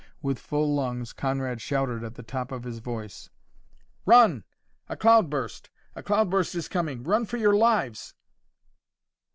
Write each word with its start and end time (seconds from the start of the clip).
With 0.19 0.39
full 0.39 0.73
lungs 0.73 1.13
Conrad 1.13 1.61
shouted 1.61 2.03
at 2.03 2.15
the 2.15 2.23
top 2.23 2.51
of 2.51 2.63
his 2.63 2.79
voice: 2.79 3.29
"Run! 4.03 4.43
A 4.89 4.97
cloudburst! 4.97 5.69
A 5.95 6.01
cloudburst 6.01 6.55
is 6.55 6.67
coming! 6.67 7.03
Run 7.03 7.23
for 7.23 7.37
your 7.37 7.53
lives!" 7.53 8.15